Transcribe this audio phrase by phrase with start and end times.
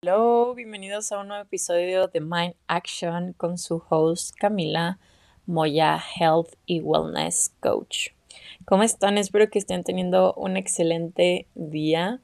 [0.00, 5.00] Hello, bienvenidos a un nuevo episodio de Mind Action con su host Camila
[5.44, 8.10] Moya, Health y Wellness Coach.
[8.64, 9.18] ¿Cómo están?
[9.18, 12.20] Espero que estén teniendo un excelente día.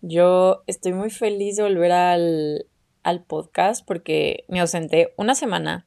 [0.00, 2.66] Yo estoy muy feliz de volver al,
[3.04, 5.86] al podcast porque me ausenté una semana,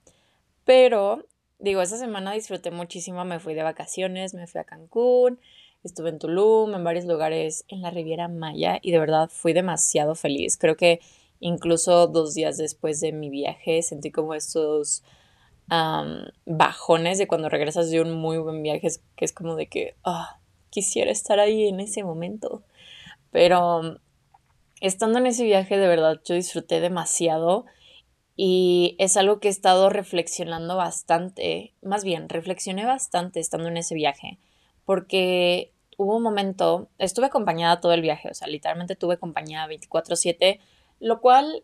[0.64, 1.28] pero
[1.60, 5.42] digo, esa semana disfruté muchísimo, me fui de vacaciones, me fui a Cancún,
[5.84, 10.16] estuve en Tulum, en varios lugares en la Riviera Maya y de verdad fui demasiado
[10.16, 10.58] feliz.
[10.58, 11.02] Creo que
[11.40, 15.04] Incluso dos días después de mi viaje sentí como estos
[16.46, 20.40] bajones de cuando regresas de un muy buen viaje, que es como de que ah,
[20.70, 22.64] quisiera estar ahí en ese momento.
[23.32, 24.00] Pero
[24.80, 27.66] estando en ese viaje, de verdad, yo disfruté demasiado
[28.36, 33.96] y es algo que he estado reflexionando bastante, más bien, reflexioné bastante estando en ese
[33.96, 34.38] viaje,
[34.86, 40.60] porque hubo un momento, estuve acompañada todo el viaje, o sea, literalmente tuve compañía 24/7
[41.00, 41.64] lo cual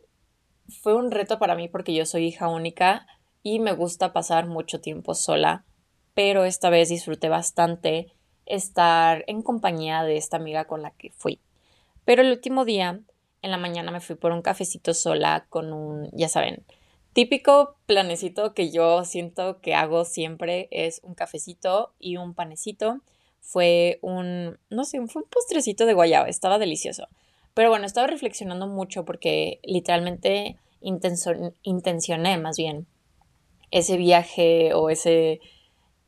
[0.67, 3.07] fue un reto para mí porque yo soy hija única
[3.43, 5.65] y me gusta pasar mucho tiempo sola,
[6.13, 8.13] pero esta vez disfruté bastante
[8.46, 11.40] estar en compañía de esta amiga con la que fui.
[12.05, 12.99] Pero el último día,
[13.41, 16.63] en la mañana me fui por un cafecito sola con un, ya saben,
[17.13, 23.01] típico planecito que yo siento que hago siempre es un cafecito y un panecito.
[23.40, 27.07] Fue un, no sé, fue un postrecito de guayaba, estaba delicioso.
[27.54, 32.88] Pero bueno, estaba reflexionando mucho porque literalmente intencioné más bien
[33.71, 35.40] ese viaje o ese,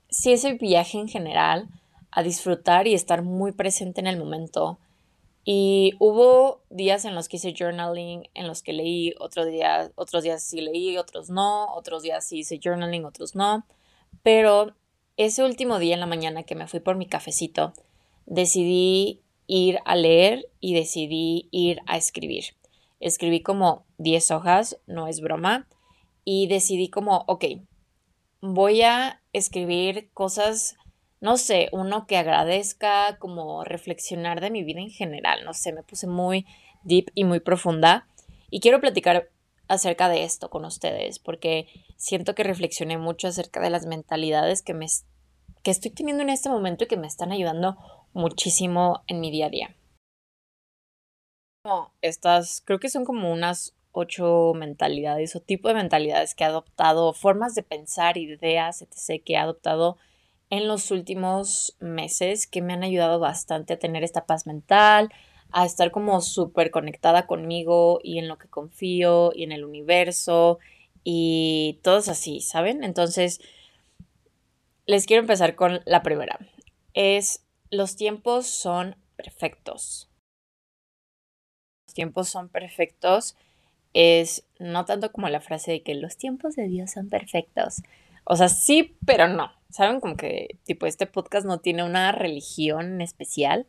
[0.10, 1.70] sí, ese viaje en general
[2.12, 4.78] a disfrutar y estar muy presente en el momento.
[5.46, 10.24] Y hubo días en los que hice journaling, en los que leí, otros días, otros
[10.24, 13.66] días sí leí, otros no, otros días sí hice journaling, otros no.
[14.22, 14.76] Pero
[15.18, 17.74] ese último día en la mañana que me fui por mi cafecito,
[18.26, 22.46] decidí ir a leer y decidí ir a escribir.
[23.00, 25.68] Escribí como 10 hojas, no es broma,
[26.24, 27.46] y decidí como, ok,
[28.42, 30.76] voy a escribir cosas,
[31.22, 35.84] no sé, uno que agradezca, como reflexionar de mi vida en general, no sé, me
[35.84, 36.46] puse muy
[36.84, 38.08] deep y muy profunda
[38.50, 39.30] y quiero platicar
[39.68, 41.68] acerca de esto con ustedes porque
[41.98, 44.88] siento que reflexioné mucho acerca de las mentalidades que me
[45.64, 47.78] que estoy teniendo en este momento y que me están ayudando
[48.14, 49.76] muchísimo en mi día a día.
[52.02, 57.14] Estas, creo que son como unas ocho mentalidades o tipo de mentalidades que he adoptado,
[57.14, 59.98] formas de pensar, ideas, etc., que he adoptado
[60.50, 65.10] en los últimos meses que me han ayudado bastante a tener esta paz mental,
[65.52, 70.60] a estar como súper conectada conmigo y en lo que confío y en el universo
[71.04, 72.84] y todos así, ¿saben?
[72.84, 73.40] Entonces,
[74.86, 76.40] les quiero empezar con la primera.
[76.94, 80.10] Es los tiempos son perfectos.
[81.88, 83.36] Los tiempos son perfectos
[83.94, 87.84] es no tanto como la frase de que los tiempos de Dios son perfectos.
[88.26, 89.52] O sea, sí, pero no.
[89.70, 93.66] Saben como que tipo este podcast no tiene una religión especial,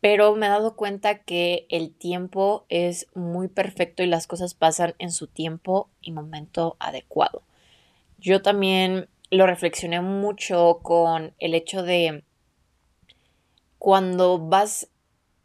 [0.00, 4.94] pero me he dado cuenta que el tiempo es muy perfecto y las cosas pasan
[4.98, 7.42] en su tiempo y momento adecuado.
[8.18, 12.24] Yo también lo reflexioné mucho con el hecho de
[13.82, 14.88] cuando vas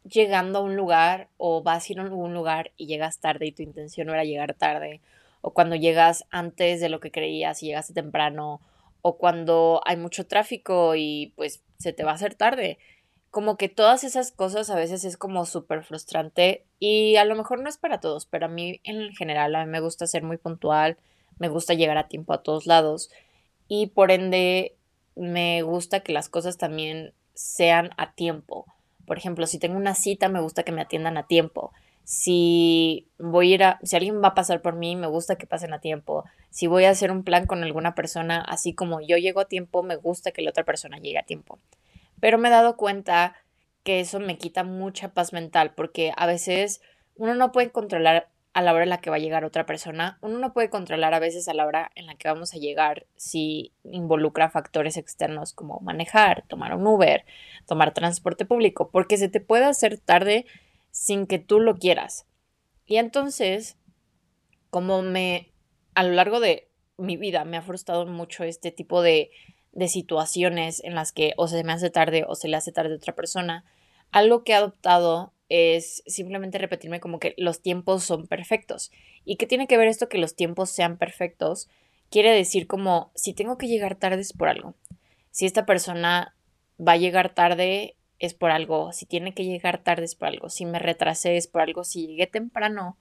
[0.04, 3.52] llegando a un lugar o vas a ir a algún lugar y llegas tarde y
[3.52, 5.00] tu intención no era llegar tarde,
[5.40, 8.60] o cuando llegas antes de lo que creías y llegaste temprano,
[9.02, 12.78] o cuando hay mucho tráfico y pues se te va a hacer tarde.
[13.32, 17.60] Como que todas esas cosas a veces es como súper frustrante y a lo mejor
[17.60, 20.36] no es para todos, pero a mí en general a mí me gusta ser muy
[20.36, 20.96] puntual,
[21.40, 23.10] me gusta llegar a tiempo a todos lados
[23.66, 24.76] y por ende
[25.16, 28.66] me gusta que las cosas también sean a tiempo.
[29.06, 31.72] Por ejemplo, si tengo una cita, me gusta que me atiendan a tiempo.
[32.02, 35.46] Si voy a ir a, si alguien va a pasar por mí, me gusta que
[35.46, 36.24] pasen a tiempo.
[36.50, 39.84] Si voy a hacer un plan con alguna persona, así como yo llego a tiempo,
[39.84, 41.60] me gusta que la otra persona llegue a tiempo.
[42.18, 43.36] Pero me he dado cuenta
[43.84, 46.80] que eso me quita mucha paz mental porque a veces
[47.14, 50.18] uno no puede controlar a la hora en la que va a llegar otra persona.
[50.20, 53.06] Uno no puede controlar a veces a la hora en la que vamos a llegar
[53.16, 57.24] si involucra factores externos como manejar, tomar un Uber,
[57.66, 60.46] tomar transporte público, porque se te puede hacer tarde
[60.90, 62.26] sin que tú lo quieras.
[62.86, 63.76] Y entonces,
[64.70, 65.52] como me,
[65.94, 69.30] a lo largo de mi vida me ha frustrado mucho este tipo de,
[69.72, 72.94] de situaciones en las que o se me hace tarde o se le hace tarde
[72.94, 73.64] a otra persona,
[74.10, 78.90] algo que he adoptado es simplemente repetirme como que los tiempos son perfectos.
[79.24, 81.68] ¿Y qué tiene que ver esto que los tiempos sean perfectos?
[82.10, 84.74] Quiere decir como si tengo que llegar tarde es por algo.
[85.30, 86.34] Si esta persona
[86.80, 88.92] va a llegar tarde es por algo.
[88.92, 90.48] Si tiene que llegar tarde es por algo.
[90.48, 91.84] Si me retrasé es por algo.
[91.84, 92.96] Si llegué temprano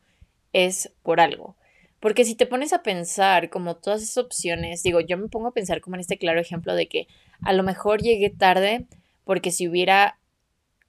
[0.53, 1.55] es por algo.
[1.99, 5.53] Porque si te pones a pensar como todas esas opciones, digo, yo me pongo a
[5.53, 7.07] pensar como en este claro ejemplo de que
[7.41, 8.85] a lo mejor llegué tarde
[9.23, 10.19] porque si hubiera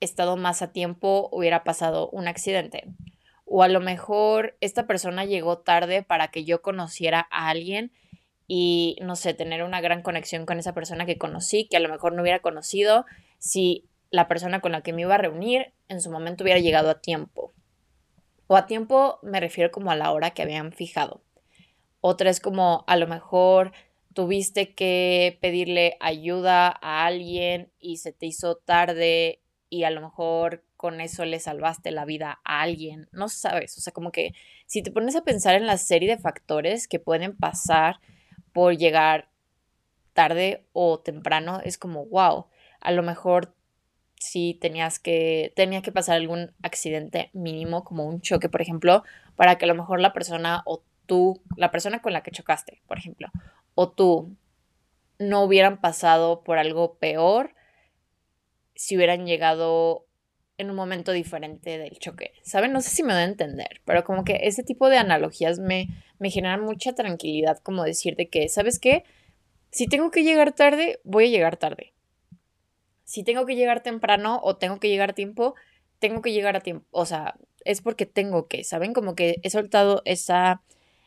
[0.00, 2.84] estado más a tiempo hubiera pasado un accidente.
[3.44, 7.92] O a lo mejor esta persona llegó tarde para que yo conociera a alguien
[8.46, 11.88] y, no sé, tener una gran conexión con esa persona que conocí, que a lo
[11.88, 13.04] mejor no hubiera conocido
[13.38, 16.90] si la persona con la que me iba a reunir en su momento hubiera llegado
[16.90, 17.52] a tiempo.
[18.46, 21.22] O a tiempo me refiero como a la hora que habían fijado.
[22.00, 23.72] Otra es como a lo mejor
[24.14, 30.64] tuviste que pedirle ayuda a alguien y se te hizo tarde y a lo mejor
[30.76, 34.32] con eso le salvaste la vida a alguien, no sabes, o sea, como que
[34.66, 38.00] si te pones a pensar en la serie de factores que pueden pasar
[38.52, 39.28] por llegar
[40.12, 42.46] tarde o temprano, es como, wow,
[42.80, 43.54] a lo mejor
[44.16, 49.04] si tenías que, tenía que pasar algún accidente mínimo, como un choque, por ejemplo,
[49.36, 52.82] para que a lo mejor la persona o tú, la persona con la que chocaste,
[52.86, 53.28] por ejemplo,
[53.74, 54.36] o tú
[55.18, 57.54] no hubieran pasado por algo peor
[58.78, 60.06] si hubieran llegado
[60.56, 62.32] en un momento diferente del choque.
[62.42, 62.72] ¿Saben?
[62.72, 65.88] No sé si me da a entender, pero como que ese tipo de analogías me,
[66.18, 69.04] me generan mucha tranquilidad, como decirte que, ¿sabes qué?
[69.70, 71.92] Si tengo que llegar tarde, voy a llegar tarde
[73.08, 75.54] si tengo que llegar temprano o tengo que llegar a tiempo,
[75.98, 76.86] tengo que llegar a tiempo.
[76.90, 78.92] O sea, es porque tengo que, ¿saben?
[78.92, 80.62] Como que he soltado esa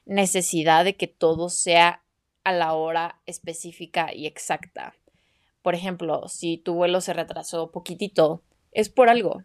[0.07, 2.03] necesidad de que todo sea
[2.43, 4.95] a la hora específica y exacta.
[5.61, 8.41] Por ejemplo, si tu vuelo se retrasó poquitito,
[8.71, 9.43] es por algo.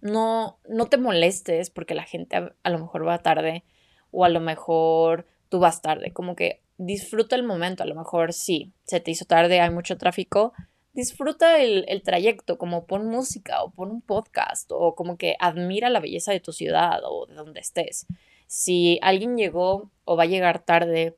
[0.00, 3.64] No, no te molestes porque la gente a, lo mejor va tarde
[4.12, 6.12] o a lo mejor tú vas tarde.
[6.12, 7.82] Como que disfruta el momento.
[7.82, 10.52] A lo mejor sí, se te hizo tarde, hay mucho tráfico,
[10.92, 16.00] disfruta el, trayecto, como pon música o pon un podcast o como que admira la
[16.00, 18.06] belleza de tu ciudad o de donde estés.
[18.46, 21.16] Si alguien llegó o va a llegar tarde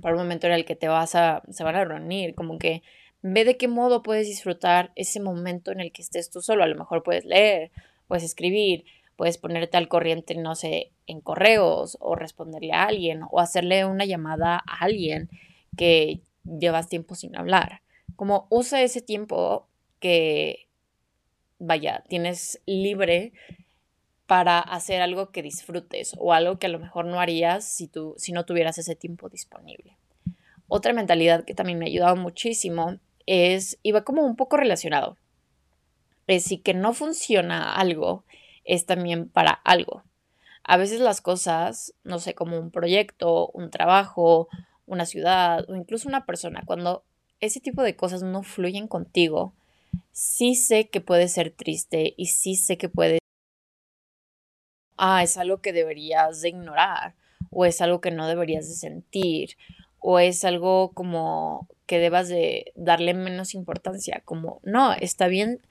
[0.00, 2.82] para un momento en el que te vas a, se van a reunir, como que
[3.24, 6.62] ve de qué modo puedes disfrutar ese momento en el que estés tú solo.
[6.62, 7.72] A lo mejor puedes leer,
[8.06, 8.84] puedes escribir,
[9.16, 14.04] puedes ponerte al corriente, no sé, en correos o responderle a alguien o hacerle una
[14.04, 15.28] llamada a alguien
[15.76, 17.80] que llevas tiempo sin hablar
[18.16, 19.66] como usa ese tiempo
[20.00, 20.68] que,
[21.58, 23.32] vaya, tienes libre
[24.26, 28.14] para hacer algo que disfrutes o algo que a lo mejor no harías si, tú,
[28.16, 29.96] si no tuvieras ese tiempo disponible.
[30.66, 35.16] Otra mentalidad que también me ha ayudado muchísimo es, y va como un poco relacionado,
[36.26, 38.24] es si que no funciona algo,
[38.64, 40.02] es también para algo.
[40.62, 44.48] A veces las cosas, no sé, como un proyecto, un trabajo,
[44.86, 47.04] una ciudad o incluso una persona, cuando
[47.40, 49.52] ese tipo de cosas no fluyen contigo,
[50.12, 53.18] sí sé que puede ser triste y sí sé que puede...
[54.96, 57.14] Ah, es algo que deberías de ignorar
[57.50, 59.56] o es algo que no deberías de sentir
[60.06, 65.62] o es algo como que debas de darle menos importancia, como no, está bien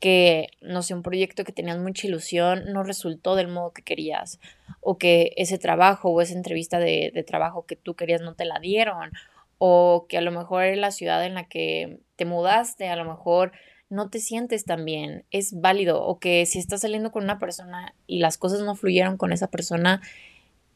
[0.00, 4.40] que, no sé, un proyecto que tenías mucha ilusión no resultó del modo que querías,
[4.80, 8.46] o que ese trabajo o esa entrevista de, de trabajo que tú querías no te
[8.46, 9.10] la dieron,
[9.58, 13.52] o que a lo mejor la ciudad en la que te mudaste, a lo mejor
[13.90, 17.94] no te sientes tan bien, es válido, o que si estás saliendo con una persona
[18.06, 20.00] y las cosas no fluyeron con esa persona,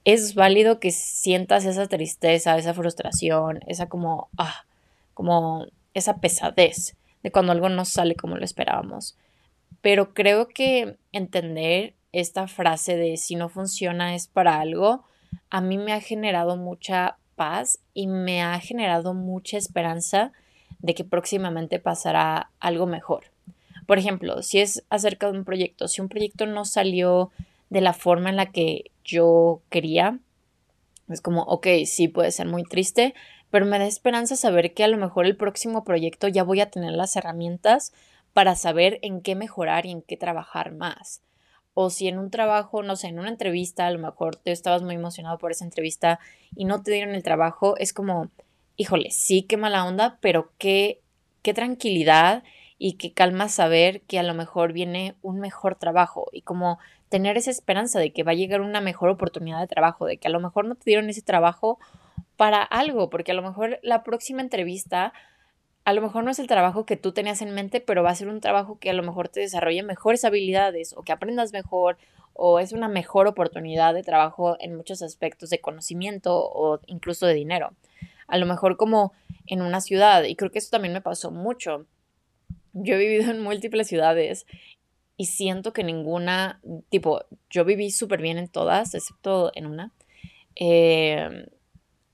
[0.06, 4.64] es válido que sientas esa tristeza, esa frustración, esa como, ah,
[5.14, 9.16] como esa pesadez de cuando algo no sale como lo esperábamos.
[9.80, 15.02] Pero creo que entender esta frase de si no funciona es para algo,
[15.50, 20.30] a mí me ha generado mucha paz y me ha generado mucha esperanza
[20.78, 23.24] de que próximamente pasará algo mejor.
[23.86, 27.32] Por ejemplo, si es acerca de un proyecto, si un proyecto no salió
[27.70, 30.20] de la forma en la que yo quería,
[31.08, 33.14] es como, ok, sí puede ser muy triste,
[33.50, 36.70] pero me da esperanza saber que a lo mejor el próximo proyecto ya voy a
[36.70, 37.92] tener las herramientas
[38.32, 41.22] para saber en qué mejorar y en qué trabajar más.
[41.74, 44.82] O si en un trabajo, no sé, en una entrevista, a lo mejor tú estabas
[44.82, 46.18] muy emocionado por esa entrevista
[46.54, 48.30] y no te dieron el trabajo, es como,
[48.76, 51.00] híjole, sí, qué mala onda, pero qué,
[51.42, 52.42] qué tranquilidad
[52.78, 56.78] y qué calma saber que a lo mejor viene un mejor trabajo y como
[57.08, 60.28] tener esa esperanza de que va a llegar una mejor oportunidad de trabajo, de que
[60.28, 61.78] a lo mejor no te dieron ese trabajo
[62.36, 65.12] para algo, porque a lo mejor la próxima entrevista
[65.86, 68.14] a lo mejor no es el trabajo que tú tenías en mente, pero va a
[68.16, 71.96] ser un trabajo que a lo mejor te desarrolle mejores habilidades o que aprendas mejor
[72.32, 77.34] o es una mejor oportunidad de trabajo en muchos aspectos de conocimiento o incluso de
[77.34, 77.70] dinero.
[78.26, 79.12] A lo mejor como
[79.46, 81.86] en una ciudad, y creo que eso también me pasó mucho.
[82.78, 84.46] Yo he vivido en múltiples ciudades
[85.16, 89.92] y siento que ninguna, tipo, yo viví súper bien en todas, excepto en una.
[90.56, 91.48] Eh,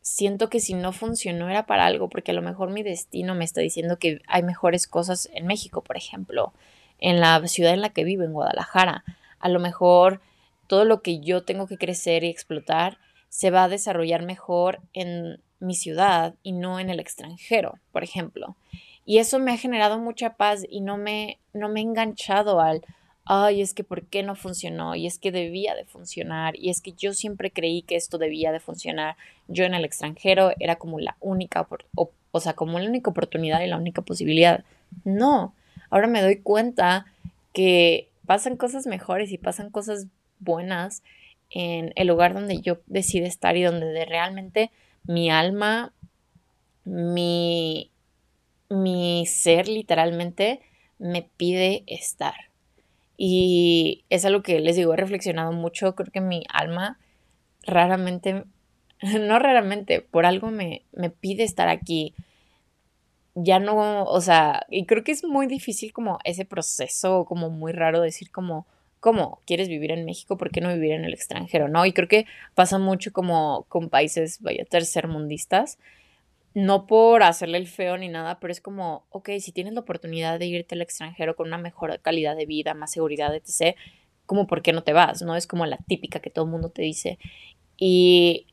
[0.02, 3.44] siento que si no funcionó era para algo, porque a lo mejor mi destino me
[3.44, 6.52] está diciendo que hay mejores cosas en México, por ejemplo,
[6.98, 9.04] en la ciudad en la que vivo, en Guadalajara.
[9.40, 10.20] A lo mejor
[10.68, 15.40] todo lo que yo tengo que crecer y explotar se va a desarrollar mejor en
[15.58, 18.56] mi ciudad y no en el extranjero, por ejemplo.
[19.04, 22.82] Y eso me ha generado mucha paz y no me, no me he enganchado al,
[23.24, 26.80] ay, es que por qué no funcionó y es que debía de funcionar y es
[26.80, 29.16] que yo siempre creí que esto debía de funcionar.
[29.48, 33.68] Yo en el extranjero era como la única, o, sea, como la única oportunidad y
[33.68, 34.64] la única posibilidad.
[35.04, 35.54] No,
[35.90, 37.06] ahora me doy cuenta
[37.52, 40.06] que pasan cosas mejores y pasan cosas
[40.38, 41.02] buenas
[41.50, 44.70] en el lugar donde yo decido estar y donde realmente
[45.04, 45.92] mi alma,
[46.84, 47.91] mi
[48.72, 50.60] mi ser literalmente
[50.98, 52.34] me pide estar.
[53.16, 56.98] Y es algo que les digo, he reflexionado mucho, creo que mi alma
[57.62, 58.44] raramente,
[59.02, 62.14] no raramente, por algo me, me pide estar aquí.
[63.34, 67.72] Ya no, o sea, y creo que es muy difícil como ese proceso, como muy
[67.72, 68.66] raro decir como,
[69.00, 70.36] ¿cómo quieres vivir en México?
[70.36, 71.68] ¿Por qué no vivir en el extranjero?
[71.68, 71.86] ¿No?
[71.86, 75.78] Y creo que pasa mucho como con países, vaya, tercermundistas,
[76.54, 80.38] no por hacerle el feo ni nada, pero es como, ok, si tienes la oportunidad
[80.38, 83.76] de irte al extranjero con una mejor calidad de vida, más seguridad, etc.,
[84.26, 85.36] como por qué no te vas, ¿no?
[85.36, 87.18] Es como la típica que todo el mundo te dice.
[87.76, 88.46] Y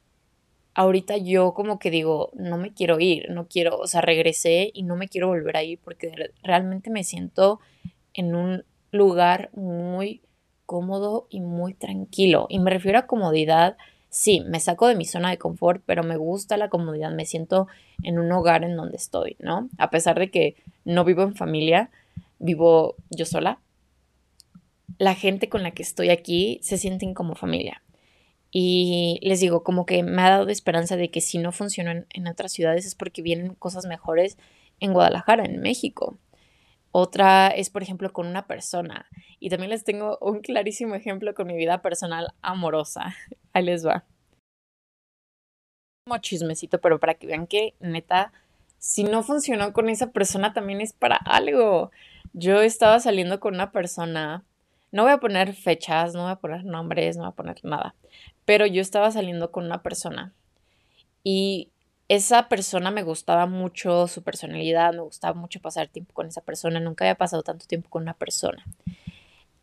[0.73, 4.83] ahorita yo como que digo, no me quiero ir, no quiero, o sea, regresé y
[4.83, 7.59] no me quiero volver a ir porque realmente me siento
[8.13, 10.21] en un lugar muy
[10.65, 12.47] cómodo y muy tranquilo.
[12.49, 13.77] Y me refiero a comodidad
[14.09, 17.67] sí, me saco de mi zona de confort, pero me gusta la comodidad, me siento
[18.03, 19.69] en un hogar en donde estoy, ¿no?
[19.77, 21.89] A pesar de que no vivo en familia,
[22.39, 23.59] vivo yo sola,
[24.97, 27.81] la gente con la que estoy aquí se sienten como familia.
[28.51, 32.07] Y les digo, como que me ha dado esperanza de que si no funcionó en,
[32.09, 34.37] en otras ciudades es porque vienen cosas mejores
[34.79, 36.17] en Guadalajara, en México.
[36.91, 39.07] Otra es, por ejemplo, con una persona.
[39.39, 43.15] Y también les tengo un clarísimo ejemplo con mi vida personal amorosa.
[43.53, 44.05] Ahí les va.
[46.05, 48.31] Como chismecito, pero para que vean que, neta,
[48.79, 51.91] si no funcionó con esa persona, también es para algo.
[52.33, 54.43] Yo estaba saliendo con una persona.
[54.91, 57.93] No voy a poner fechas, no voy a poner nombres, no voy a poner nada.
[58.45, 60.33] Pero yo estaba saliendo con una persona.
[61.23, 61.69] Y
[62.09, 66.79] esa persona me gustaba mucho, su personalidad, me gustaba mucho pasar tiempo con esa persona,
[66.79, 68.65] nunca había pasado tanto tiempo con una persona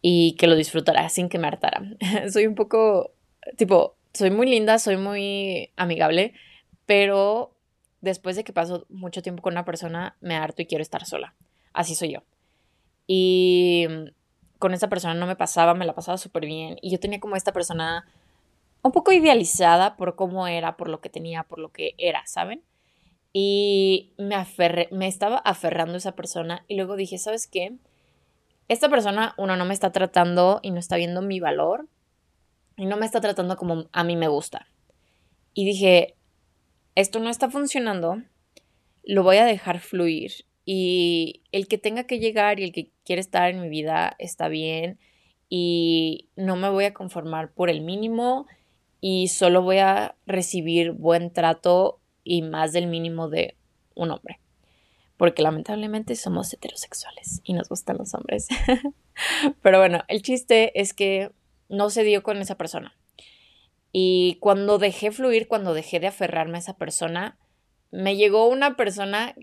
[0.00, 1.83] y que lo disfrutara sin que me hartara.
[2.33, 3.12] soy un poco,
[3.57, 6.35] tipo, soy muy linda, soy muy amigable,
[6.87, 7.53] pero
[8.00, 11.35] después de que paso mucho tiempo con una persona, me harto y quiero estar sola.
[11.73, 12.23] Así soy yo.
[13.09, 13.88] Y
[14.61, 16.76] con esa persona no me pasaba, me la pasaba súper bien.
[16.81, 18.07] Y yo tenía como esta persona
[18.87, 22.62] un poco idealizada por cómo era, por lo que tenía, por lo que era, ¿saben?
[23.33, 27.76] Y me aferré, me estaba aferrando a esa persona y luego dije, ¿sabes qué?
[28.69, 31.88] Esta persona, uno, no me está tratando y no está viendo mi valor
[32.76, 34.69] y no me está tratando como a mí me gusta.
[35.55, 36.16] Y dije,
[36.95, 38.23] esto no está funcionando,
[39.05, 43.21] lo voy a dejar fluir y el que tenga que llegar y el que quiere
[43.21, 44.99] estar en mi vida está bien
[45.49, 48.47] y no me voy a conformar por el mínimo
[49.00, 53.57] y solo voy a recibir buen trato y más del mínimo de
[53.95, 54.41] un hombre.
[55.17, 58.49] Porque lamentablemente somos heterosexuales y nos gustan los hombres.
[59.62, 61.31] Pero bueno, el chiste es que
[61.69, 62.95] no se dio con esa persona.
[63.93, 67.38] Y cuando dejé fluir, cuando dejé de aferrarme a esa persona,
[67.91, 69.35] me llegó una persona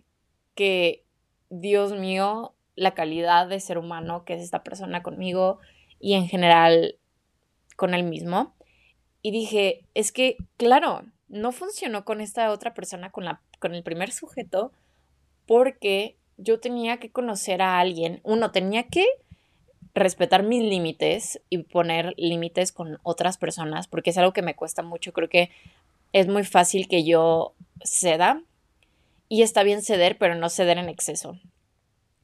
[0.53, 1.05] que,
[1.49, 5.59] Dios mío, la calidad de ser humano que es esta persona conmigo
[5.99, 6.97] y en general
[7.75, 8.53] con él mismo
[9.23, 13.81] y dije, es que, claro, no funcionó con esta otra persona, con, la, con el
[13.81, 14.71] primer sujeto,
[15.47, 19.05] porque yo tenía que conocer a alguien, uno tenía que
[19.95, 24.83] respetar mis límites y poner límites con otras personas, porque es algo que me cuesta
[24.83, 25.49] mucho, creo que
[26.11, 27.53] es muy fácil que yo
[27.83, 28.43] ceda
[29.29, 31.39] y está bien ceder, pero no ceder en exceso.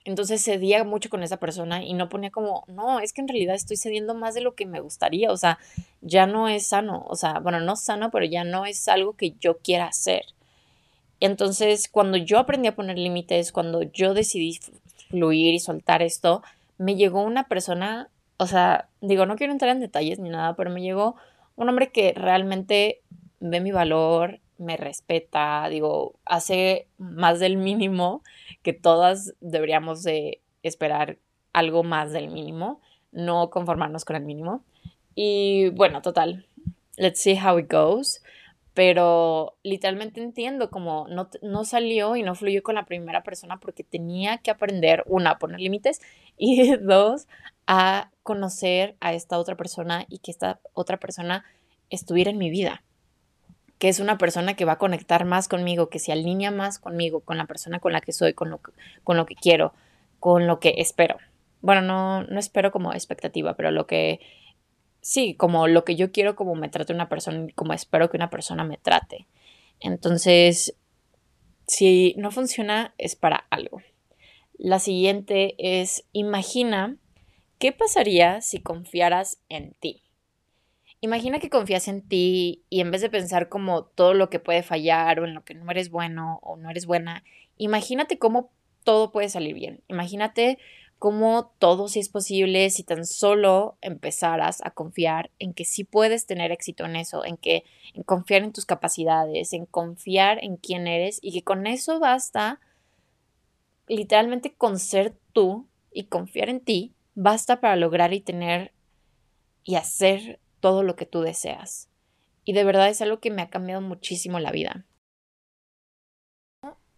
[0.06, 3.56] Entonces cedía mucho con esa persona y no ponía como, no, es que en realidad
[3.56, 5.60] estoy cediendo más de lo que me gustaría, o sea,
[6.02, 9.34] ya no es sano, o sea, bueno, no sano, pero ya no es algo que
[9.40, 10.24] yo quiera hacer.
[11.20, 14.60] Entonces, cuando yo aprendí a poner límites, cuando yo decidí
[15.10, 16.42] fluir y soltar esto,
[16.78, 20.70] me llegó una persona, o sea, digo, no quiero entrar en detalles ni nada, pero
[20.70, 21.16] me llegó
[21.58, 23.02] un hombre que realmente
[23.42, 28.22] ve mi valor, me respeta, digo, hace más del mínimo,
[28.62, 31.18] que todas deberíamos de esperar
[31.54, 32.82] algo más del mínimo.
[33.12, 34.64] no conformarnos con el mínimo.
[35.16, 36.46] Y bueno, total,
[36.96, 38.22] let's see how it goes.
[38.76, 43.84] Pero literalmente entiendo como no, no salió y no fluyó con la primera persona porque
[43.84, 46.02] tenía que aprender, una, a poner límites
[46.38, 47.28] y dos,
[47.66, 51.46] a conocer a esta otra persona y que esta otra persona
[51.90, 52.84] estuviera en mi vida
[53.80, 57.22] que es una persona que va a conectar más conmigo, que se alinea más conmigo,
[57.22, 58.60] con la persona con la que soy, con lo
[59.26, 59.74] que, quiero,
[60.20, 61.18] con lo que espero.
[61.62, 64.20] Bueno, no, no espero como expectativa, pero lo que
[65.02, 68.30] sí, como lo que yo quiero como me trate una persona, como espero que una
[68.30, 69.28] persona me trate.
[69.80, 70.76] Entonces,
[71.66, 73.82] si no funciona, es para algo.
[74.58, 76.98] La siguiente es, imagina
[77.60, 80.04] qué pasaría si confiaras en ti.
[81.02, 84.64] Imagina que confías en ti y en vez de pensar como todo lo que puede
[84.64, 87.24] fallar o en lo que no eres bueno o no eres buena,
[87.58, 88.52] imagínate cómo
[88.84, 89.82] todo puede salir bien.
[89.88, 90.58] Imagínate
[91.00, 96.26] cómo todo sí es posible si tan solo empezaras a confiar en que sí puedes
[96.26, 97.64] tener éxito en eso, en que
[97.94, 102.60] en confiar en tus capacidades, en confiar en quién eres y que con eso basta
[103.88, 108.74] literalmente con ser tú y confiar en ti basta para lograr y tener
[109.64, 111.90] y hacer todo lo que tú deseas.
[112.46, 114.86] Y de verdad es algo que me ha cambiado muchísimo la vida.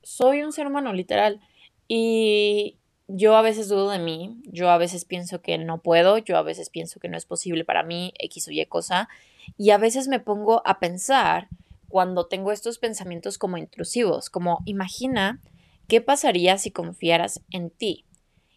[0.01, 1.41] Soy un ser humano, literal.
[1.87, 2.77] Y
[3.07, 6.43] yo a veces dudo de mí, yo a veces pienso que no puedo, yo a
[6.43, 9.09] veces pienso que no es posible para mí, X o Y cosa.
[9.57, 11.49] Y a veces me pongo a pensar
[11.89, 15.41] cuando tengo estos pensamientos como intrusivos, como imagina
[15.89, 18.05] qué pasaría si confiaras en ti.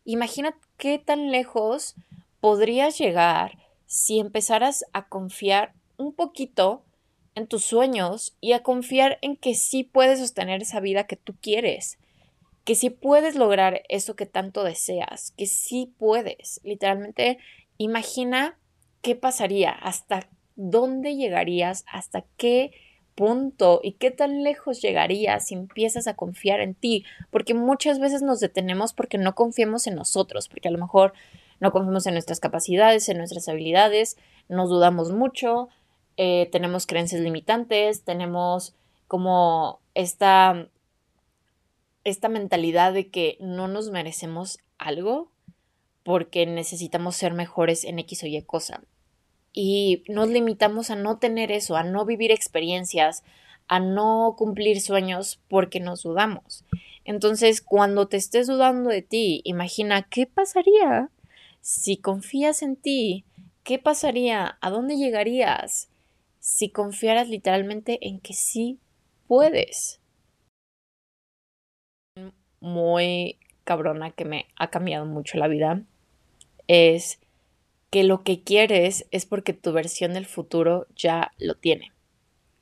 [0.04, 1.96] Imagina qué tan lejos
[2.40, 6.85] podrías llegar si empezaras a confiar un poquito
[7.35, 11.35] en tus sueños y a confiar en que sí puedes sostener esa vida que tú
[11.41, 11.99] quieres,
[12.64, 16.61] que sí puedes lograr eso que tanto deseas, que sí puedes.
[16.64, 17.38] Literalmente,
[17.76, 18.59] imagina
[19.03, 22.73] qué pasaría, hasta dónde llegarías, hasta qué
[23.14, 28.23] punto y qué tan lejos llegarías si empiezas a confiar en ti, porque muchas veces
[28.23, 31.13] nos detenemos porque no confiamos en nosotros, porque a lo mejor
[31.60, 34.17] no confiamos en nuestras capacidades, en nuestras habilidades,
[34.49, 35.69] nos dudamos mucho,
[36.17, 38.75] eh, tenemos creencias limitantes, tenemos
[39.08, 40.69] como esta,
[42.04, 45.30] esta mentalidad de que no nos merecemos algo
[46.02, 48.82] porque necesitamos ser mejores en X o Y cosa.
[49.52, 53.23] Y nos limitamos a no tener eso, a no vivir experiencias,
[53.69, 56.64] a no cumplir sueños porque nos dudamos.
[57.04, 61.10] Entonces, cuando te estés dudando de ti, imagina qué pasaría
[61.65, 63.25] si confías en ti,
[63.63, 64.59] ¿qué pasaría?
[64.61, 65.89] ¿A dónde llegarías
[66.39, 68.79] si confiaras literalmente en que sí
[69.27, 69.99] puedes?
[72.61, 75.81] Muy cabrona que me ha cambiado mucho la vida
[76.69, 77.19] es
[77.89, 81.93] que lo que quieres es porque tu versión del futuro ya lo tiene.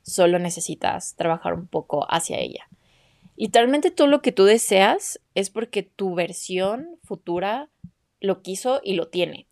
[0.01, 2.69] Solo necesitas trabajar un poco hacia ella.
[3.35, 7.69] Literalmente todo lo que tú deseas es porque tu versión futura
[8.23, 9.47] lo quiso y lo tiene.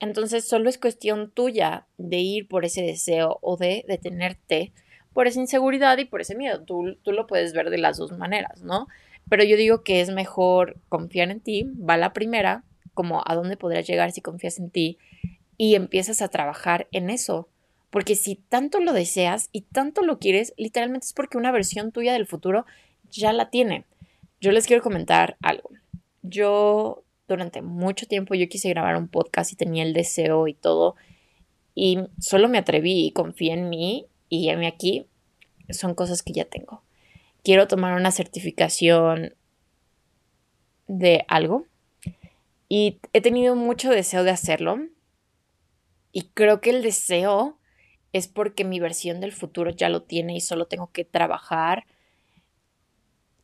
[0.00, 4.72] Entonces solo es cuestión tuya de ir por ese deseo o de detenerte
[5.12, 6.62] por esa inseguridad y por ese miedo.
[6.62, 8.88] Tú, tú lo puedes ver de las dos maneras, ¿no?
[9.28, 13.56] Pero yo digo que es mejor confiar en ti, va la primera, como a dónde
[13.56, 14.98] podrías llegar si confías en ti
[15.58, 17.48] y empiezas a trabajar en eso.
[17.90, 22.14] Porque si tanto lo deseas y tanto lo quieres, literalmente es porque una versión tuya
[22.14, 22.64] del futuro
[23.10, 23.84] ya la tiene.
[24.40, 25.70] Yo les quiero comentar algo.
[26.22, 30.96] Yo durante mucho tiempo yo quise grabar un podcast y tenía el deseo y todo.
[31.74, 35.06] Y solo me atreví y confié en mí y mí aquí
[35.70, 36.82] son cosas que ya tengo.
[37.42, 39.34] Quiero tomar una certificación
[40.86, 41.66] de algo
[42.68, 44.78] y he tenido mucho deseo de hacerlo.
[46.12, 47.58] Y creo que el deseo
[48.12, 51.84] es porque mi versión del futuro ya lo tiene y solo tengo que trabajar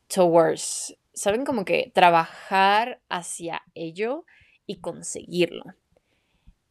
[0.08, 1.44] towards ¿saben?
[1.44, 4.24] Como que trabajar hacia ello
[4.66, 5.64] y conseguirlo.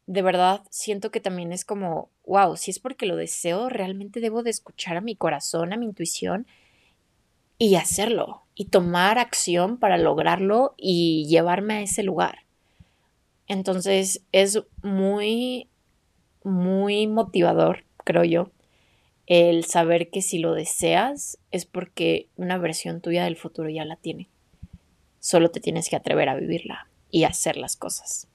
[0.07, 4.43] De verdad, siento que también es como, wow, si es porque lo deseo, realmente debo
[4.43, 6.47] de escuchar a mi corazón, a mi intuición
[7.57, 12.39] y hacerlo y tomar acción para lograrlo y llevarme a ese lugar.
[13.47, 15.69] Entonces es muy,
[16.43, 18.51] muy motivador, creo yo,
[19.27, 23.95] el saber que si lo deseas es porque una versión tuya del futuro ya la
[23.95, 24.30] tiene.
[25.21, 28.27] Solo te tienes que atrever a vivirla y hacer las cosas.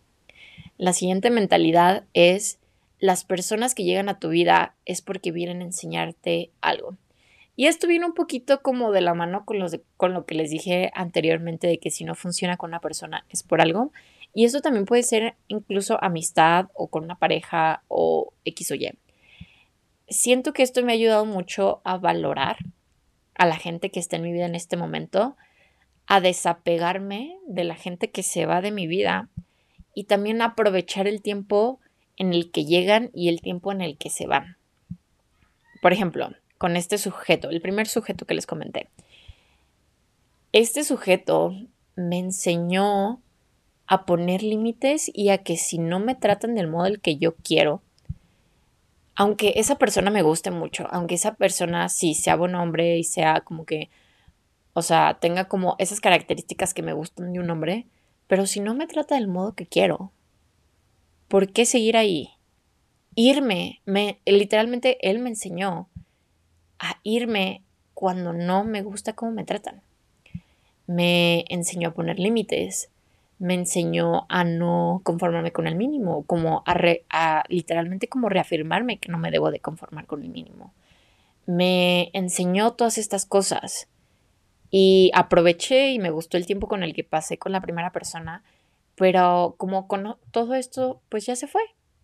[0.79, 2.59] La siguiente mentalidad es
[2.99, 6.97] las personas que llegan a tu vida es porque vienen a enseñarte algo.
[7.57, 9.59] Y esto viene un poquito como de la mano con,
[9.97, 13.43] con lo que les dije anteriormente de que si no funciona con una persona es
[13.43, 13.93] por algo.
[14.33, 18.93] Y eso también puede ser incluso amistad o con una pareja o X o Y.
[20.09, 22.59] Siento que esto me ha ayudado mucho a valorar
[23.35, 25.37] a la gente que está en mi vida en este momento,
[26.07, 29.29] a desapegarme de la gente que se va de mi vida
[29.95, 31.81] y también aprovechar el tiempo
[32.17, 34.57] en el que llegan y el tiempo en el que se van.
[35.83, 38.89] Por ejemplo, con este sujeto, el primer sujeto que les comenté.
[40.53, 41.55] Este sujeto
[41.97, 43.21] me enseñó
[43.87, 47.37] a poner límites y a que si no me tratan del modo el que yo
[47.37, 47.83] quiero,
[49.15, 53.41] aunque esa persona me guste mucho, aunque esa persona sí sea buen hombre y sea
[53.41, 53.91] como que,
[54.77, 57.87] o sea, tenga como esas características que me gustan de un hombre,
[58.27, 60.13] pero si no me trata del modo que quiero,
[61.29, 62.29] ¿por qué seguir ahí?
[63.15, 65.89] Irme, me, literalmente él me enseñó
[66.79, 67.63] a irme
[67.95, 69.81] cuando no me gusta cómo me tratan.
[70.87, 72.91] Me enseñó a poner límites,
[73.39, 76.77] me enseñó a no conformarme con el mínimo, como a,
[77.09, 80.75] a, literalmente como reafirmarme que no me debo de conformar con el mínimo.
[81.47, 83.89] Me enseñó todas estas cosas
[84.79, 88.45] y aproveché y me gustó el tiempo con el que pasé con la primera persona,
[88.95, 91.63] pero como con todo esto, pues ya se fue,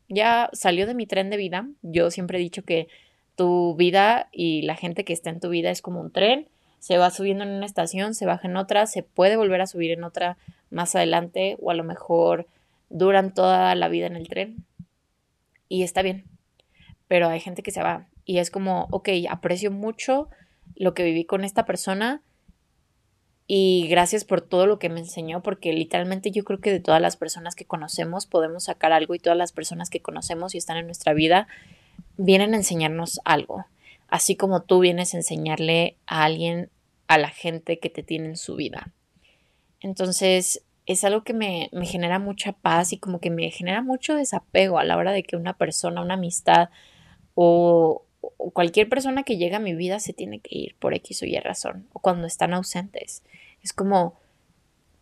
[0.09, 1.69] ya salió de mi tren de vida.
[1.83, 2.89] Yo siempre he dicho que
[3.37, 6.97] tu vida y la gente que está en tu vida es como un tren se
[6.97, 10.03] va subiendo en una estación, se baja en otra, se puede volver a subir en
[10.03, 10.39] otra
[10.71, 12.47] más adelante o a lo mejor
[12.89, 14.65] duran toda la vida en el tren
[15.69, 16.25] y está bien.
[17.07, 20.31] Pero hay gente que se va y es como, ok, aprecio mucho
[20.75, 22.23] lo que viví con esta persona
[23.47, 27.01] y gracias por todo lo que me enseñó porque literalmente yo creo que de todas
[27.01, 30.77] las personas que conocemos podemos sacar algo y todas las personas que conocemos y están
[30.77, 31.49] en nuestra vida
[32.17, 33.67] vienen a enseñarnos algo
[34.13, 36.69] así como tú vienes a enseñarle a alguien,
[37.09, 38.93] a la gente que te tiene en su vida.
[39.81, 44.79] Entonces, es algo que me, genera mucha paz y como que me genera mucho desapego
[44.79, 46.69] a la hora de que una persona, una amistad
[47.35, 48.05] o
[48.37, 51.39] cualquier persona que llega a mi vida se tiene que ir por X o Y
[51.39, 53.23] razón, o cuando están ausentes.
[53.63, 54.19] Es como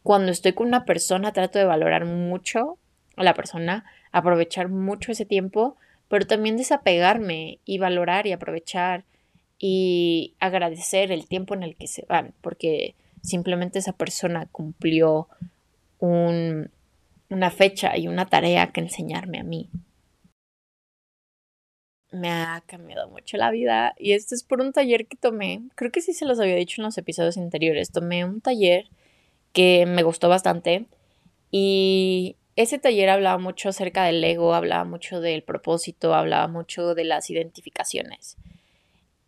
[0.03, 2.79] cuando estoy con una persona trato de valorar mucho
[3.17, 5.77] a la persona, aprovechar mucho ese tiempo
[6.11, 9.05] pero también desapegarme y valorar y aprovechar
[9.61, 15.29] y agradecer el tiempo en el que se van, porque simplemente esa persona cumplió
[16.01, 19.71] una fecha y una tarea que enseñarme a mí.
[22.13, 25.93] Me ha cambiado mucho la vida y esto es por un taller que tomé, creo
[25.93, 28.89] que sí se los había dicho en los episodios anteriores, tomé un taller
[29.53, 30.87] que me gustó bastante
[31.51, 37.05] y ese taller hablaba mucho acerca del ego, hablaba mucho del propósito, hablaba mucho de
[37.05, 38.37] las identificaciones.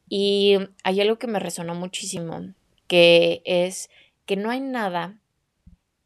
[0.09, 2.53] Y hay algo que me resonó muchísimo,
[2.87, 3.89] que es
[4.27, 5.19] que no hay nada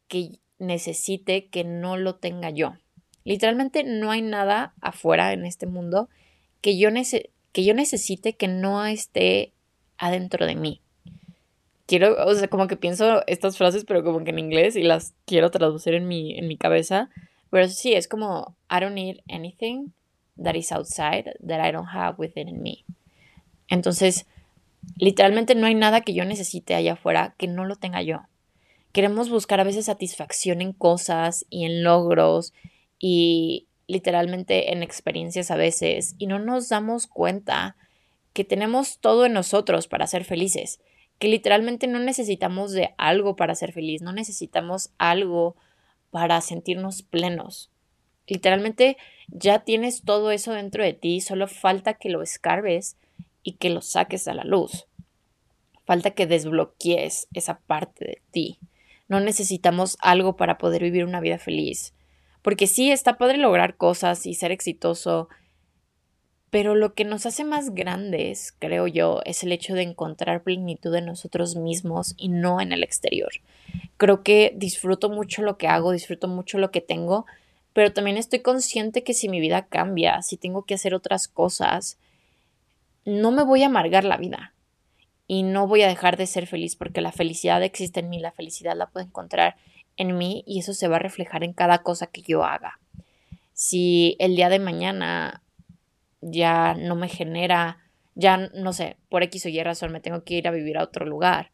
[0.07, 2.75] que necesite que no lo tenga yo.
[3.25, 6.07] Literalmente no hay nada afuera en este mundo
[6.61, 6.89] que yo,
[7.51, 9.53] que yo necesite que no esté
[9.97, 10.81] adentro de mí
[11.87, 15.15] quiero, o sea, como que pienso estas frases, pero como que en inglés y las
[15.25, 17.09] quiero traducir en mi, en mi cabeza.
[17.49, 19.87] Pero sí, es como, I don't need anything
[20.41, 22.83] that is outside that I don't have within me.
[23.69, 24.27] Entonces,
[24.97, 28.21] literalmente no hay nada que yo necesite allá afuera que no lo tenga yo.
[28.91, 32.53] Queremos buscar a veces satisfacción en cosas y en logros
[32.99, 37.75] y literalmente en experiencias a veces y no nos damos cuenta
[38.33, 40.79] que tenemos todo en nosotros para ser felices
[41.19, 45.55] que literalmente no necesitamos de algo para ser feliz, no necesitamos algo
[46.11, 47.71] para sentirnos plenos.
[48.27, 48.97] Literalmente
[49.27, 52.97] ya tienes todo eso dentro de ti, solo falta que lo escarbes
[53.41, 54.87] y que lo saques a la luz.
[55.85, 58.59] Falta que desbloquees esa parte de ti.
[59.07, 61.93] No necesitamos algo para poder vivir una vida feliz.
[62.47, 65.27] Porque sí, está padre lograr cosas y ser exitoso
[66.49, 70.95] pero lo que nos hace más grandes, creo yo, es el hecho de encontrar plenitud
[70.95, 73.31] en nosotros mismos y no en el exterior.
[73.97, 77.25] Creo que disfruto mucho lo que hago, disfruto mucho lo que tengo,
[77.73, 81.97] pero también estoy consciente que si mi vida cambia, si tengo que hacer otras cosas,
[83.03, 84.53] no me voy a amargar la vida
[85.27, 88.31] y no voy a dejar de ser feliz porque la felicidad existe en mí, la
[88.31, 89.57] felicidad la puedo encontrar
[89.97, 92.79] en mí y eso se va a reflejar en cada cosa que yo haga.
[93.53, 95.43] Si el día de mañana
[96.21, 97.79] ya no me genera,
[98.15, 100.83] ya no sé, por X o Y razón me tengo que ir a vivir a
[100.83, 101.51] otro lugar.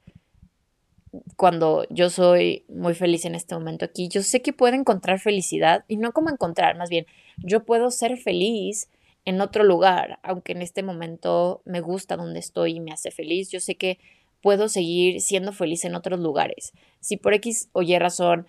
[1.36, 5.86] Cuando yo soy muy feliz en este momento aquí, yo sé que puedo encontrar felicidad
[5.88, 7.06] y no como encontrar, más bien,
[7.38, 8.89] yo puedo ser feliz
[9.25, 13.49] en otro lugar, aunque en este momento me gusta donde estoy y me hace feliz,
[13.49, 13.99] yo sé que
[14.43, 16.73] puedo seguir siendo feliz en otros lugares.
[16.99, 18.45] Si por X o Y razón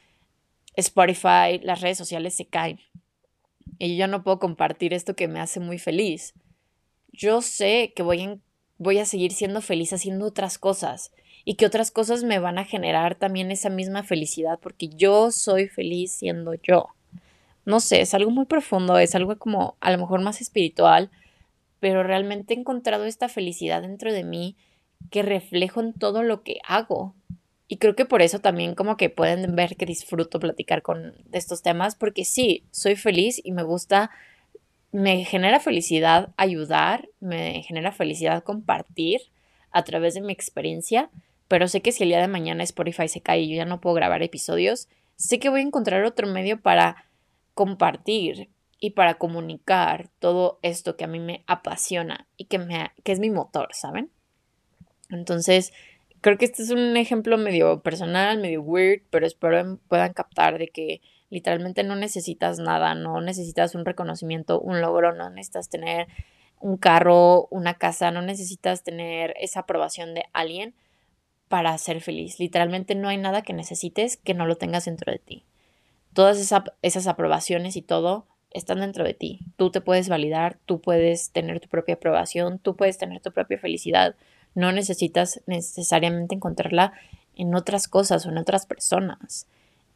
[0.74, 2.80] Spotify, las redes sociales se caen.
[3.78, 6.34] Y yo no puedo compartir esto que me hace muy feliz.
[7.12, 8.40] Yo sé que voy,
[8.76, 11.12] voy a seguir siendo feliz haciendo otras cosas
[11.44, 15.68] y que otras cosas me van a generar también esa misma felicidad porque yo soy
[15.68, 16.88] feliz siendo yo.
[17.64, 21.10] No sé, es algo muy profundo, es algo como a lo mejor más espiritual,
[21.78, 24.56] pero realmente he encontrado esta felicidad dentro de mí
[25.10, 27.14] que reflejo en todo lo que hago.
[27.66, 31.62] Y creo que por eso también como que pueden ver que disfruto platicar con estos
[31.62, 34.10] temas, porque sí, soy feliz y me gusta,
[34.92, 39.20] me genera felicidad ayudar, me genera felicidad compartir
[39.70, 41.10] a través de mi experiencia,
[41.48, 43.80] pero sé que si el día de mañana Spotify se cae y yo ya no
[43.80, 47.06] puedo grabar episodios, sé que voy a encontrar otro medio para
[47.54, 53.12] compartir y para comunicar todo esto que a mí me apasiona y que, me, que
[53.12, 54.10] es mi motor, ¿saben?
[55.10, 55.72] Entonces,
[56.20, 60.68] creo que este es un ejemplo medio personal, medio weird, pero espero puedan captar de
[60.68, 66.06] que literalmente no necesitas nada, no necesitas un reconocimiento, un logro, no necesitas tener
[66.60, 70.74] un carro, una casa, no necesitas tener esa aprobación de alguien
[71.48, 72.38] para ser feliz.
[72.40, 75.44] Literalmente no hay nada que necesites que no lo tengas dentro de ti.
[76.14, 76.38] Todas
[76.82, 79.40] esas aprobaciones y todo están dentro de ti.
[79.56, 83.58] Tú te puedes validar, tú puedes tener tu propia aprobación, tú puedes tener tu propia
[83.58, 84.14] felicidad.
[84.54, 86.92] No necesitas necesariamente encontrarla
[87.36, 89.46] en otras cosas o en otras personas.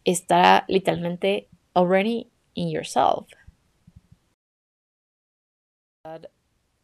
[0.05, 3.29] Está literalmente already in yourself.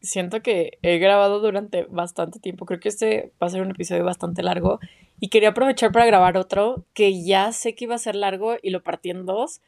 [0.00, 2.66] Siento que he grabado durante bastante tiempo.
[2.66, 4.78] Creo que este va a ser un episodio bastante largo.
[5.18, 8.70] Y quería aprovechar para grabar otro que ya sé que iba a ser largo y
[8.70, 9.62] lo partí en dos.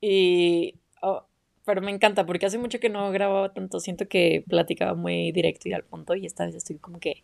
[0.00, 1.24] Y oh,
[1.64, 3.80] pero me encanta porque hace mucho que no grababa tanto.
[3.80, 7.22] Siento que platicaba muy directo y al punto y esta vez estoy como que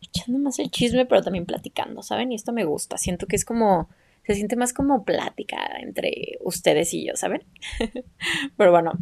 [0.00, 2.32] echando más el chisme, pero también platicando, ¿saben?
[2.32, 2.98] Y esto me gusta.
[2.98, 3.88] Siento que es como,
[4.26, 7.44] se siente más como plática entre ustedes y yo, ¿saben?
[8.56, 8.92] pero bueno,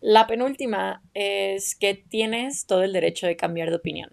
[0.00, 4.10] la penúltima es que tienes todo el derecho de cambiar de opinión.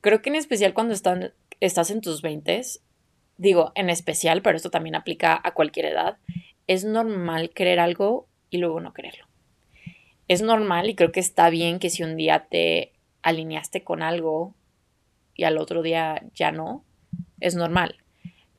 [0.00, 2.60] Creo que en especial cuando están, estás en tus 20,
[3.38, 6.18] digo en especial, pero esto también aplica a cualquier edad,
[6.66, 9.26] es normal querer algo y luego no quererlo.
[10.28, 14.54] Es normal y creo que está bien que si un día te alineaste con algo
[15.34, 16.84] y al otro día ya no,
[17.40, 17.96] es normal.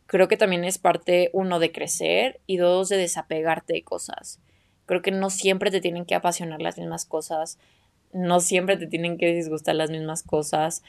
[0.07, 4.39] Creo que también es parte, uno, de crecer y dos, de desapegarte de cosas.
[4.85, 7.57] Creo que no siempre te tienen que apasionar las mismas cosas,
[8.11, 10.83] no siempre te tienen que disgustar las mismas cosas,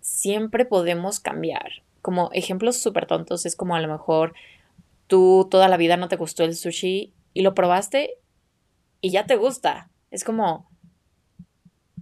[0.00, 1.82] siempre podemos cambiar.
[2.02, 4.34] Como ejemplos súper tontos es como a lo mejor
[5.06, 8.19] tú toda la vida no te gustó el sushi y lo probaste
[9.00, 9.90] y ya te gusta.
[10.10, 10.68] Es como,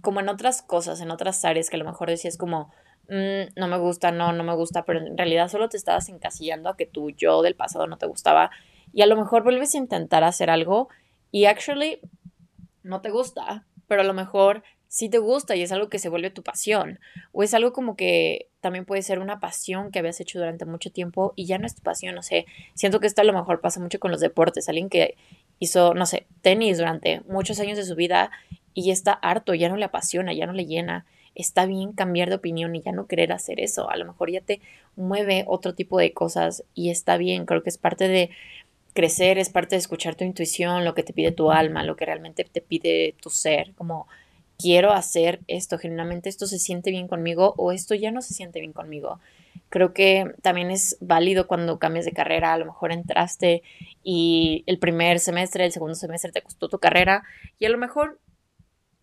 [0.01, 2.71] como en otras cosas, en otras áreas que a lo mejor decías como,
[3.09, 6.69] mm, no me gusta, no, no me gusta, pero en realidad solo te estabas encasillando
[6.69, 8.51] a que tu yo del pasado no te gustaba
[8.93, 10.89] y a lo mejor vuelves a intentar hacer algo
[11.31, 11.99] y actually
[12.83, 16.09] no te gusta, pero a lo mejor sí te gusta y es algo que se
[16.09, 16.99] vuelve tu pasión
[17.31, 20.91] o es algo como que también puede ser una pasión que habías hecho durante mucho
[20.91, 23.61] tiempo y ya no es tu pasión, no sé, siento que esto a lo mejor
[23.61, 25.15] pasa mucho con los deportes, alguien que
[25.59, 28.31] hizo, no sé, tenis durante muchos años de su vida
[28.73, 31.05] y está harto, ya no le apasiona, ya no le llena.
[31.35, 33.89] Está bien cambiar de opinión y ya no querer hacer eso.
[33.89, 34.61] A lo mejor ya te
[34.95, 37.45] mueve otro tipo de cosas y está bien.
[37.45, 38.29] Creo que es parte de
[38.93, 42.05] crecer, es parte de escuchar tu intuición, lo que te pide tu alma, lo que
[42.05, 43.73] realmente te pide tu ser.
[43.75, 44.07] Como
[44.57, 48.59] quiero hacer esto, genuinamente esto se siente bien conmigo o esto ya no se siente
[48.59, 49.19] bien conmigo.
[49.69, 53.61] Creo que también es válido cuando cambias de carrera, a lo mejor entraste
[54.03, 57.23] y el primer semestre, el segundo semestre te costó tu carrera
[57.59, 58.19] y a lo mejor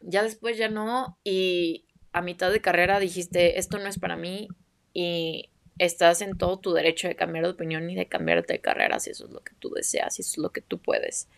[0.01, 4.49] ya después ya no y a mitad de carrera dijiste esto no es para mí
[4.95, 8.99] y estás en todo tu derecho de cambiar de opinión y de cambiarte de carrera
[8.99, 11.29] si eso es lo que tú deseas, si eso es lo que tú puedes.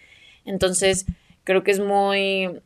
[0.45, 1.07] Entonces,
[1.45, 2.61] creo que es muy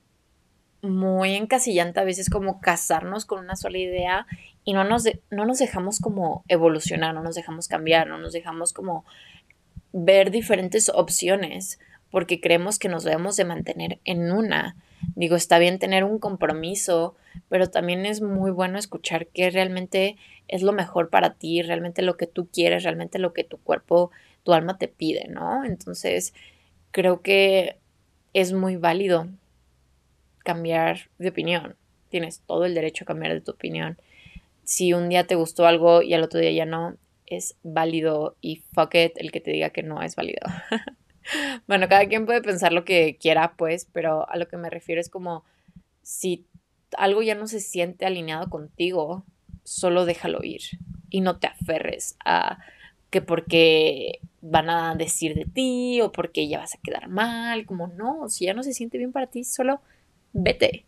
[0.82, 4.26] muy encasillante a veces como casarnos con una sola idea
[4.64, 8.72] y no nos, no nos dejamos como evolucionar, no nos dejamos cambiar, no nos dejamos
[8.72, 9.04] como
[9.92, 11.78] ver diferentes opciones
[12.10, 14.76] porque creemos que nos debemos de mantener en una.
[15.16, 17.16] Digo, está bien tener un compromiso,
[17.48, 22.16] pero también es muy bueno escuchar qué realmente es lo mejor para ti, realmente lo
[22.16, 24.10] que tú quieres, realmente lo que tu cuerpo,
[24.44, 25.64] tu alma te pide, ¿no?
[25.64, 26.34] Entonces,
[26.90, 27.78] creo que
[28.34, 29.28] es muy válido
[30.44, 31.76] cambiar de opinión.
[32.10, 33.96] Tienes todo el derecho a cambiar de tu opinión.
[34.64, 36.96] Si un día te gustó algo y al otro día ya no,
[37.26, 40.42] es válido y fuck it el que te diga que no es válido.
[41.66, 45.00] bueno, cada quien puede pensar lo que quiera, pues, pero a lo que me refiero
[45.00, 45.44] es como
[46.02, 46.46] si
[46.96, 49.24] algo ya no se siente alineado contigo,
[49.64, 50.62] solo déjalo ir
[51.08, 52.58] y no te aferres a
[53.10, 57.86] que porque van a decir de ti o porque ya vas a quedar mal, como
[57.86, 59.80] no, si ya no se siente bien para ti, solo
[60.32, 60.84] vete,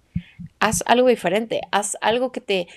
[0.58, 2.68] haz algo diferente, haz algo que te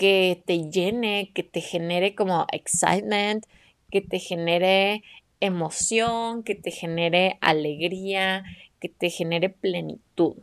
[0.00, 3.44] que te llene, que te genere como excitement,
[3.90, 5.02] que te genere
[5.40, 8.42] emoción, que te genere alegría,
[8.80, 10.36] que te genere plenitud.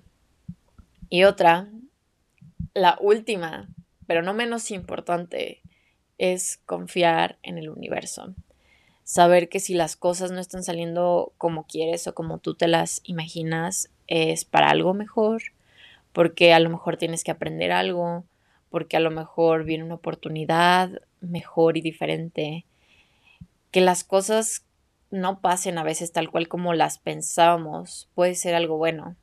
[1.09, 1.71] Y otra,
[2.75, 3.67] la última,
[4.05, 5.63] pero no menos importante,
[6.19, 8.35] es confiar en el universo.
[9.05, 13.01] Saber que si las cosas no están saliendo como quieres o como tú te las
[13.05, 15.41] imaginas, es para algo mejor,
[16.13, 18.23] porque a lo mejor tienes que aprender algo,
[18.69, 22.65] porque a lo mejor viene una oportunidad mejor y diferente.
[23.71, 24.65] Que las cosas
[25.09, 29.15] no pasen a veces tal cual como las pensábamos, puede ser algo bueno.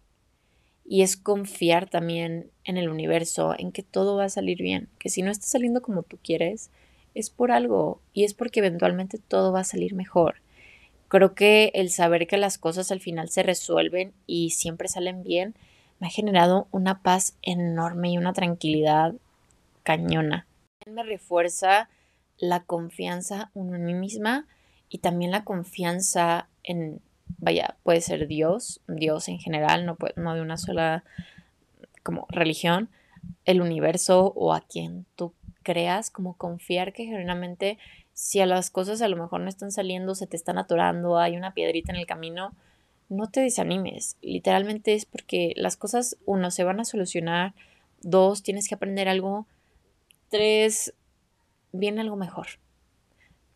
[0.86, 5.08] Y es confiar también en el universo, en que todo va a salir bien, que
[5.08, 6.70] si no está saliendo como tú quieres,
[7.14, 10.36] es por algo y es porque eventualmente todo va a salir mejor.
[11.08, 15.54] Creo que el saber que las cosas al final se resuelven y siempre salen bien
[16.00, 19.14] me ha generado una paz enorme y una tranquilidad
[19.84, 20.48] cañona.
[20.86, 21.88] Me refuerza
[22.36, 24.48] la confianza en mí misma
[24.88, 27.00] y también la confianza en,
[27.38, 31.04] vaya, puede ser Dios, Dios en general, no, no de una sola
[32.02, 32.90] como religión,
[33.44, 37.78] el universo o a quien tú creas, como confiar que genuinamente
[38.14, 41.36] si a las cosas a lo mejor no están saliendo, se te están atorando, hay
[41.36, 42.54] una piedrita en el camino,
[43.08, 44.16] no te desanimes.
[44.22, 47.54] Literalmente es porque las cosas, uno, se van a solucionar,
[48.02, 49.46] dos, tienes que aprender algo,
[50.34, 50.92] tres,
[51.70, 52.46] viene algo mejor.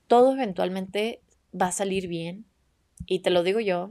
[0.07, 1.21] Todo eventualmente
[1.53, 2.45] va a salir bien
[3.07, 3.91] y te lo digo yo,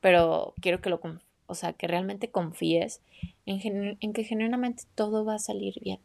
[0.00, 1.00] pero quiero que lo,
[1.46, 3.00] o sea, que realmente confíes
[3.46, 5.98] en, en que genuinamente todo va a salir bien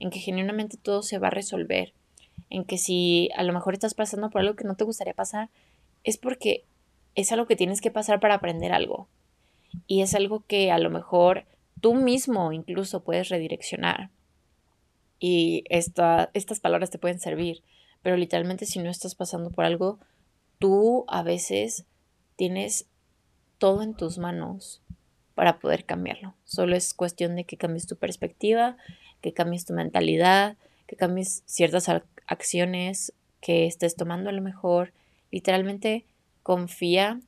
[0.00, 1.92] en que genuinamente todo se va a resolver,
[2.50, 5.48] en que si a lo mejor estás pasando por algo que no te gustaría pasar,
[6.04, 6.64] es porque
[7.14, 9.08] es algo que tienes que pasar para aprender algo.
[9.86, 11.44] Y es algo que a lo mejor
[11.80, 14.10] tú mismo incluso puedes redireccionar.
[15.24, 17.62] Y esta, estas palabras te pueden servir,
[18.02, 20.00] pero literalmente si no estás pasando por algo,
[20.58, 21.84] tú a veces
[22.34, 22.86] tienes
[23.58, 24.82] todo en tus manos
[25.36, 26.34] para poder cambiarlo.
[26.42, 28.76] Solo es cuestión de que cambies tu perspectiva,
[29.20, 30.56] que cambies tu mentalidad,
[30.88, 31.88] que cambies ciertas
[32.26, 34.92] acciones que estés tomando a lo mejor.
[35.30, 36.04] Literalmente
[36.42, 37.20] confía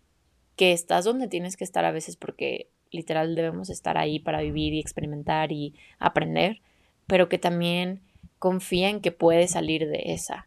[0.57, 4.75] que estás donde tienes que estar a veces porque literal debemos estar ahí para vivir
[4.75, 6.61] y experimentar y aprender,
[7.07, 8.03] pero que también
[8.39, 10.47] confía en que puedes salir de esa.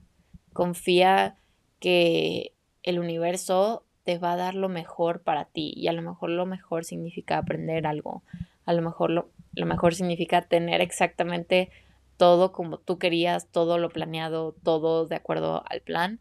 [0.53, 1.35] Confía
[1.79, 6.29] que el universo te va a dar lo mejor para ti y a lo mejor
[6.29, 8.23] lo mejor significa aprender algo,
[8.65, 11.69] a lo mejor lo, lo mejor significa tener exactamente
[12.17, 16.19] todo como tú querías, todo lo planeado, todo de acuerdo al plan.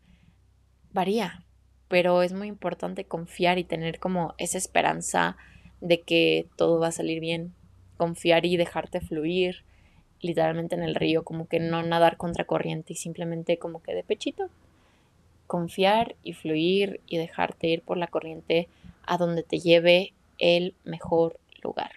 [0.92, 1.44] Varía,
[1.88, 5.36] pero es muy importante confiar y tener como esa esperanza
[5.80, 7.54] de que todo va a salir bien.
[7.98, 9.65] Confiar y dejarte fluir
[10.20, 14.02] literalmente en el río, como que no nadar contra corriente y simplemente como que de
[14.02, 14.48] pechito.
[15.46, 18.68] Confiar y fluir y dejarte ir por la corriente
[19.04, 21.92] a donde te lleve el mejor lugar.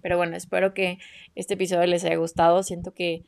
[0.00, 0.98] Pero bueno, espero que
[1.34, 2.62] este episodio les haya gustado.
[2.62, 3.22] Siento que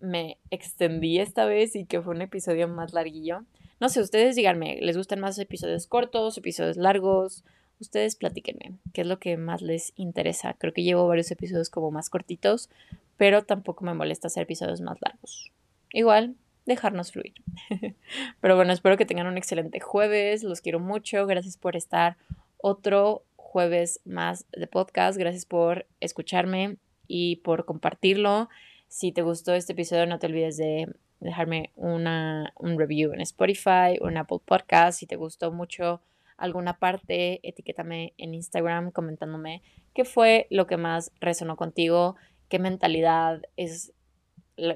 [0.00, 3.44] me extendí esta vez y que fue un episodio más larguillo.
[3.80, 7.44] No sé, ustedes díganme, ¿les gustan más episodios cortos, episodios largos?
[7.80, 10.54] Ustedes platíquenme, ¿qué es lo que más les interesa?
[10.54, 12.70] Creo que llevo varios episodios como más cortitos,
[13.16, 15.52] pero tampoco me molesta hacer episodios más largos.
[15.92, 17.34] Igual, dejarnos fluir.
[18.40, 22.16] pero bueno, espero que tengan un excelente jueves, los quiero mucho, gracias por estar
[22.58, 25.16] otro jueves más de podcast.
[25.16, 28.48] Gracias por escucharme y por compartirlo.
[28.88, 33.98] Si te gustó este episodio, no te olvides de dejarme una, un review en Spotify
[34.00, 34.98] o en Apple Podcast.
[34.98, 36.00] Si te gustó mucho
[36.36, 39.62] alguna parte, etiquétame en Instagram comentándome
[39.94, 42.16] qué fue lo que más resonó contigo,
[42.48, 43.92] qué mentalidad es,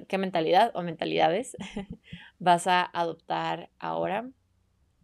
[0.08, 1.56] qué mentalidad o mentalidades
[2.38, 4.28] vas a adoptar ahora.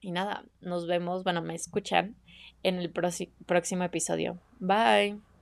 [0.01, 2.17] Y nada, nos vemos, bueno, me escuchan
[2.63, 4.39] en el próximo episodio.
[4.59, 5.34] Bye.